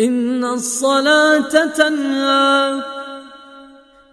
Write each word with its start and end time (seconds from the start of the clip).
إن 0.00 0.44
الصلاة 0.44 1.66
تنهى 1.66 2.82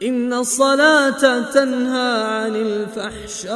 إن 0.04 0.34
الصلاة 0.34 1.42
تنهى 1.42 2.24
عن 2.24 2.56
الفحشاء 2.56 3.52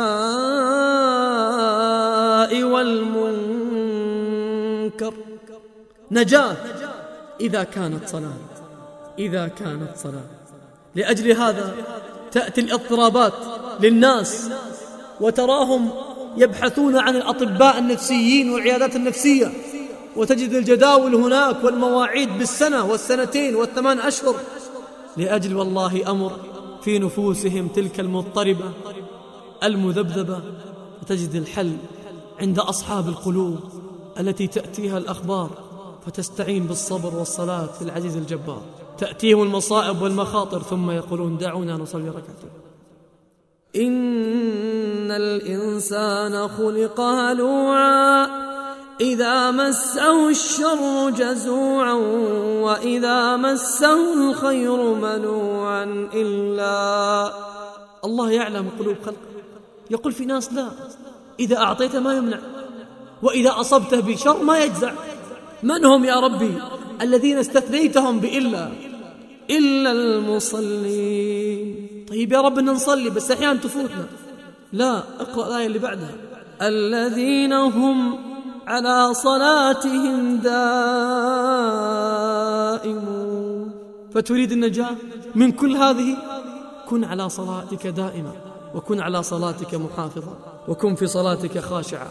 والمنكر. 2.63 4.03
نجاة 6.11 6.55
إذا 7.41 7.63
كانت 7.63 8.07
صلاة 8.07 8.33
إذا 9.19 9.47
كانت 9.47 9.97
صلاة. 9.97 10.29
لأجل 10.95 11.31
هذا 11.31 11.73
تأتي 12.31 12.61
الاضطرابات 12.61 13.33
للناس 13.79 14.49
وتراهم 15.21 15.89
يبحثون 16.37 16.97
عن 16.97 17.15
الأطباء 17.15 17.77
النفسيين 17.79 18.49
والعيادات 18.53 18.95
النفسية. 18.95 19.51
وتجد 20.15 20.53
الجداول 20.53 21.15
هناك 21.15 21.63
والمواعيد 21.63 22.29
بالسنة 22.37 22.85
والسنتين 22.85 23.55
والثمان 23.55 23.99
أشهر. 23.99 24.35
لأجل 25.17 25.55
والله 25.55 26.11
أمر 26.11 26.31
في 26.81 26.99
نفوسهم 26.99 27.67
تلك 27.67 27.99
المضطربة 27.99 28.71
المذبذبة. 29.63 30.41
وتجد 31.01 31.35
الحل 31.35 31.77
عند 32.39 32.59
أصحاب 32.59 33.07
القلوب 33.07 33.59
التي 34.19 34.47
تأتيها 34.47 34.97
الأخبار 34.97 35.49
فتستعين 36.05 36.67
بالصبر 36.67 37.15
والصلاة 37.15 37.65
في 37.65 37.81
العزيز 37.81 38.17
الجبار. 38.17 38.61
تأتيهم 38.97 39.43
المصائب 39.43 40.01
والمخاطر 40.01 40.61
ثم 40.61 40.91
يقولون 40.91 41.37
دعونا 41.37 41.77
نصلي 41.77 42.09
ركعتين. 42.09 42.51
إن 43.75 45.11
الإنسان 45.11 46.47
خلق 46.47 47.01
هلوعا. 47.01 48.54
إذا 49.01 49.51
مسه 49.51 50.29
الشر 50.29 51.09
جزوعا 51.09 51.93
وإذا 52.63 53.35
مسه 53.37 54.13
الخير 54.13 54.93
منوعا 54.93 56.09
إلا 56.13 57.33
الله 58.05 58.31
يعلم 58.31 58.69
قلوب 58.79 58.95
خلقه. 59.05 59.17
يقول 59.89 60.13
في 60.13 60.25
ناس 60.25 60.53
لا 60.53 60.69
إذا 61.39 61.57
أعطيت 61.57 61.95
ما 61.95 62.17
يمنع 62.17 62.39
وإذا 63.23 63.59
أصبته 63.59 63.99
بشر 63.99 64.43
ما 64.43 64.59
يجزع. 64.59 64.93
من 65.63 65.85
هم 65.85 66.05
يا 66.05 66.19
ربي؟ 66.19 66.53
الذين 67.01 67.37
استثنيتهم 67.37 68.19
بإلا 68.19 68.69
إلا 69.49 69.91
المصلين. 69.91 71.87
طيب 72.09 72.31
يا 72.31 72.41
رب 72.41 72.59
نصلي 72.59 73.09
بس 73.09 73.31
أحيانا 73.31 73.59
تفوتنا. 73.59 74.05
لا 74.73 75.03
اقرأ 75.19 75.47
الآية 75.47 75.65
اللي 75.65 75.79
بعدها. 75.79 76.15
الذين 76.61 77.53
هم 77.53 78.34
على 78.67 79.13
صلاتهم 79.13 80.37
دائمون 80.37 80.55
فتريد 84.13 84.51
النجاة 84.51 84.95
من 85.35 85.51
كل 85.51 85.75
هذه؟ 85.75 86.17
كن 86.89 87.03
على 87.03 87.29
صلاتك 87.29 87.87
دائما 87.87 88.31
وكن 88.75 88.99
على 88.99 89.23
صلاتك 89.23 89.75
محافظا 89.75 90.37
وكن 90.67 90.95
في 90.95 91.07
صلاتك 91.07 91.59
خاشعا. 91.59 92.07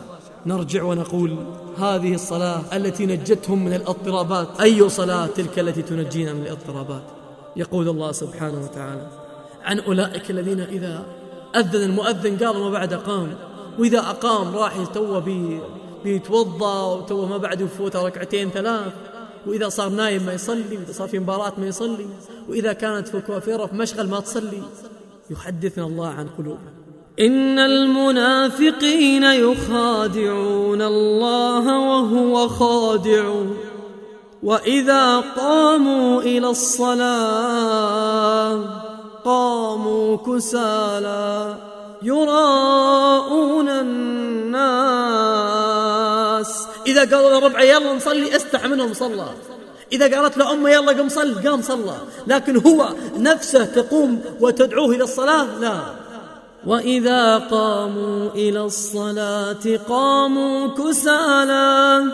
نرجع 0.47 0.83
ونقول 0.83 1.37
هذه 1.79 2.15
الصلاة 2.15 2.61
التي 2.73 3.07
نجتهم 3.07 3.65
من 3.65 3.75
الاضطرابات. 3.75 4.61
أي 4.61 4.89
صلاة 4.89 5.27
تلك 5.27 5.59
التي 5.59 5.83
تنجينا 5.83 6.33
من 6.33 6.43
الاضطرابات؟ 6.43 7.03
يقول 7.57 7.89
الله 7.89 8.13
سبحانه 8.13 8.63
وتعالى 8.63 9.07
عن 9.65 9.81
أولئك 9.81 10.31
الذين 10.31 10.61
إذا 10.61 11.03
أذن 11.57 11.83
المؤذن 11.83 12.37
قال 12.37 12.59
ما 12.59 12.71
بعد 12.71 12.95
قام 12.95 13.35
وإذا 13.79 13.99
أقام 13.99 14.57
راح 14.57 14.77
يتوى 14.77 15.21
بيتوضا 16.05 16.95
وتو 16.95 17.27
ما 17.27 17.37
بعد 17.37 17.61
يفوت 17.61 17.97
ركعتين 17.97 18.51
ثلاث. 18.51 18.93
وإذا 19.47 19.69
صار 19.69 19.89
نايم 19.89 20.23
ما 20.23 20.33
يصلي 20.33 20.77
وإذا 20.77 20.93
صار 20.93 21.09
في 21.09 21.19
مباراة 21.19 21.53
ما 21.59 21.67
يصلي. 21.67 22.07
وإذا 22.49 22.73
كانت 22.73 23.09
في 23.09 23.21
كوافيرة 23.21 23.67
في 23.67 23.75
مشغل 23.75 24.09
ما 24.09 24.21
تصلي. 24.21 24.63
يحدثنا 25.31 25.87
الله 25.87 26.09
عن 26.09 26.29
قلوبنا 26.39 26.73
إن 27.21 27.59
المنافقين 27.59 29.25
يخادعون 29.25 30.83
الله 30.83 31.79
وهو 31.79 32.49
خادع. 32.49 33.35
وإذا 34.43 35.21
قاموا 35.21 36.23
إلى 36.23 36.51
الصلاة 36.51 37.85
قاموا 39.25 40.17
كسالى 40.17 41.57
يراءون 42.03 43.54
إذا 46.87 47.17
قالوا 47.17 47.41
لربع 47.41 47.63
يلا 47.63 47.93
نصلي 47.93 48.37
استح 48.37 48.67
منهم 48.67 48.95
صلى. 48.95 49.27
إذا 49.93 50.17
قالت 50.17 50.37
له 50.37 50.53
أمه 50.53 50.71
يلا 50.71 50.93
قم 50.93 51.09
صل 51.09 51.49
قام 51.49 51.63
صلى. 51.63 51.97
لكن 52.27 52.57
هو 52.57 52.89
نفسه 53.19 53.65
تقوم 53.65 54.21
وتدعوه 54.41 54.95
إلى 54.95 55.05
الصلاة؟ 55.05 55.47
لا. 55.61 55.81
وإذا 56.67 57.39
قاموا 57.39 58.31
إلى 58.31 58.61
الصلاة 58.61 59.79
قاموا 59.89 60.69
كسالى. 60.69 62.05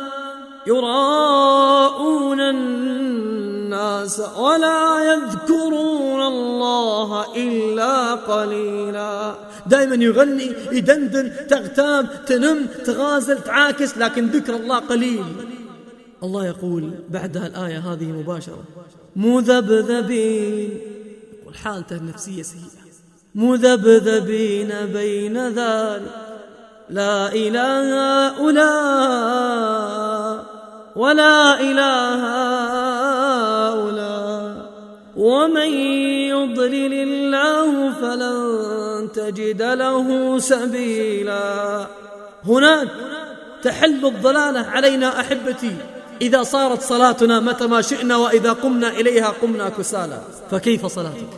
يراءون 0.66 2.40
الناس 2.40 4.22
ولا 4.38 4.98
يذكرون 5.04 6.26
الله 6.26 7.26
إلا 7.36 8.14
قليلا. 8.14 9.34
دائما 9.70 9.96
يغني 10.04 10.52
يدندن 10.72 11.26
تغتاب 11.48 12.24
تنم 12.26 12.58
تغازل 12.84 13.38
تعاكس 13.38 13.98
لكن 13.98 14.26
ذكر 14.26 14.56
الله 14.56 14.78
قليل. 14.78 15.24
الله 16.22 16.46
يقول 16.46 16.90
بعدها 17.08 17.46
الآية 17.46 17.78
هذه 17.78 18.04
مباشرة 18.04 18.64
مذبذبين 19.16 20.70
يقول 21.42 21.54
حالته 21.54 21.96
النفسية 21.96 22.42
سيئة. 22.42 22.80
مذبذبين 23.34 24.70
بين 24.92 25.48
ذلك 25.48 26.02
لا 26.90 27.32
إله 27.32 27.82
هؤلاء 28.28 29.30
ولا 30.96 31.60
إله 31.60 32.14
هؤلاء 33.68 34.70
ومن 35.16 35.70
يضلل 36.34 36.94
الله 37.06 37.92
فلن 38.00 38.69
تجد 39.14 39.62
له 39.62 40.38
سبيلا. 40.38 41.86
هناك 42.44 42.88
تحل 43.62 44.06
الضلالة 44.06 44.60
علينا 44.60 45.20
أحبتي. 45.20 45.76
إذا 46.22 46.42
صارت 46.42 46.82
صلاتنا 46.82 47.40
متى 47.40 47.66
ما 47.66 47.82
شئنا 47.82 48.16
وإذا 48.16 48.52
قمنا 48.52 48.90
إليها 48.90 49.28
قمنا 49.28 49.68
كسالى 49.68 50.22
فكيف 50.50 50.86
صلاتك؟ 50.86 51.28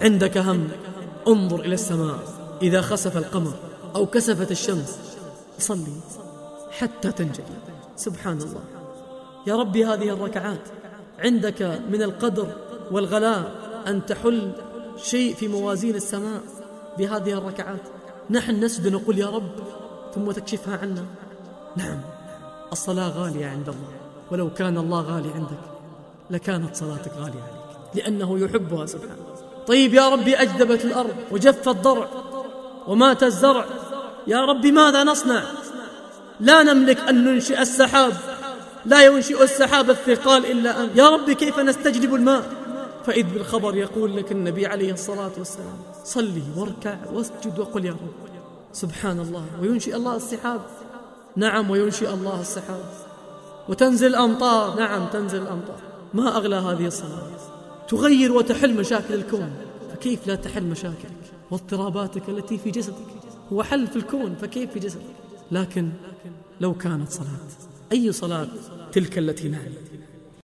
عندك 0.00 0.38
هم. 0.38 0.68
انظر 1.28 1.60
إلى 1.60 1.74
السماء. 1.74 2.18
إذا 2.62 2.80
خسف 2.80 3.16
القمر 3.16 3.52
أو 3.96 4.06
كسفت 4.06 4.50
الشمس 4.50 4.98
صلي 5.58 5.96
حتى 6.78 7.12
تنجلي. 7.12 7.56
سبحان 7.96 8.38
الله. 8.40 8.62
يا 9.46 9.56
ربي 9.56 9.84
هذه 9.84 10.08
الركعات 10.08 10.68
عندك 11.18 11.80
من 11.90 12.02
القدر 12.02 12.46
والغلاء 12.90 13.52
أن 13.86 14.06
تحل 14.06 14.52
شيء 14.96 15.34
في 15.34 15.48
موازين 15.48 15.94
السماء. 15.94 16.40
بهذه 16.98 17.32
الركعات. 17.32 17.80
نحن 18.30 18.64
نسجد 18.64 18.94
ونقول 18.94 19.18
يا 19.18 19.26
رب 19.26 19.52
ثم 20.14 20.30
تكشفها 20.30 20.78
عنا. 20.82 21.04
نعم 21.76 22.00
الصلاة 22.72 23.08
غالية 23.08 23.46
عند 23.46 23.68
الله. 23.68 23.92
ولو 24.30 24.50
كان 24.50 24.78
الله 24.78 25.00
غالي 25.00 25.28
عندك 25.34 25.62
لكانت 26.30 26.76
صلاتك 26.76 27.12
غالية 27.16 27.42
عليك. 27.42 27.94
لأنه 27.94 28.38
يحبها 28.38 28.86
سبحانه. 28.86 29.16
طيب 29.66 29.94
يا 29.94 30.08
ربي 30.08 30.36
أجدبت 30.36 30.84
الأرض 30.84 31.14
وجف 31.30 31.68
الضرع 31.68 32.08
ومات 32.88 33.22
الزرع. 33.22 33.64
يا 34.26 34.44
رب 34.44 34.66
ماذا 34.66 35.04
نصنع؟ 35.04 35.42
لا 36.40 36.62
نملك 36.62 37.00
أن 37.00 37.24
ننشئ 37.24 37.60
السحاب. 37.60 38.12
لا 38.86 39.02
ينشئ 39.06 39.42
السحاب 39.42 39.90
الثقال 39.90 40.46
إلا 40.46 40.82
أنت. 40.82 40.98
يا 40.98 41.08
رب 41.08 41.30
كيف 41.30 41.58
نستجلب 41.58 42.14
الماء؟ 42.14 42.61
فإذ 43.06 43.22
بالخبر 43.22 43.76
يقول 43.76 44.16
لك 44.16 44.32
النبي 44.32 44.66
عليه 44.66 44.92
الصلاة 44.92 45.30
والسلام 45.38 45.76
صلي 46.04 46.42
واركع 46.56 46.98
واسجد 47.12 47.58
وقل 47.58 47.84
يا 47.84 47.92
رب. 47.92 48.32
سبحان 48.72 49.20
الله 49.20 49.44
وينشئ 49.60 49.96
الله 49.96 50.16
السحاب. 50.16 50.60
نعم 51.36 51.70
وينشئ 51.70 52.14
الله 52.14 52.40
السحاب. 52.40 52.84
وتنزل 53.68 54.06
الأمطار. 54.06 54.78
نعم 54.78 55.06
تنزل 55.12 55.42
الأمطار. 55.42 55.78
ما 56.14 56.36
أغلى 56.36 56.56
هذه 56.56 56.86
الصلاة؟ 56.86 57.28
تغير 57.88 58.32
وتحل 58.32 58.74
مشاكل 58.74 59.14
الكون. 59.14 59.50
فكيف 59.92 60.26
لا 60.26 60.34
تحل 60.34 60.64
مشاكلك؟ 60.64 61.22
واضطراباتك 61.50 62.28
التي 62.28 62.58
في 62.58 62.70
جسدك. 62.70 62.94
هو 63.52 63.62
حل 63.62 63.86
في 63.86 63.96
الكون 63.96 64.34
فكيف 64.34 64.70
في 64.70 64.78
جسدك؟ 64.78 65.02
لكن 65.52 65.88
لو 66.60 66.74
كانت 66.74 67.10
صلاة 67.10 67.26
أي 67.92 68.12
صلاة 68.12 68.48
تلك 68.92 69.18
التي 69.18 69.48
نعني 69.48 69.74